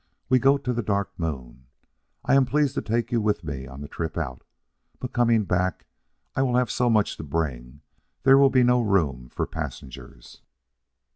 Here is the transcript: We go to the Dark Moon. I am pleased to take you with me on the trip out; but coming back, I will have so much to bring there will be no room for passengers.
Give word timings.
We 0.29 0.39
go 0.39 0.57
to 0.57 0.73
the 0.73 0.81
Dark 0.81 1.11
Moon. 1.19 1.67
I 2.25 2.33
am 2.33 2.47
pleased 2.47 2.73
to 2.73 2.81
take 2.81 3.11
you 3.11 3.21
with 3.21 3.43
me 3.43 3.67
on 3.67 3.81
the 3.81 3.87
trip 3.87 4.17
out; 4.17 4.41
but 4.97 5.13
coming 5.13 5.43
back, 5.43 5.85
I 6.35 6.41
will 6.41 6.55
have 6.55 6.71
so 6.71 6.89
much 6.89 7.17
to 7.17 7.23
bring 7.23 7.81
there 8.23 8.39
will 8.39 8.49
be 8.49 8.63
no 8.63 8.81
room 8.81 9.29
for 9.29 9.45
passengers. 9.45 10.41